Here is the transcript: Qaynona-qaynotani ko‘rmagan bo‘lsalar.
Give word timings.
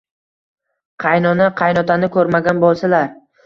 Qaynona-qaynotani 1.03 2.13
ko‘rmagan 2.19 2.67
bo‘lsalar. 2.69 3.11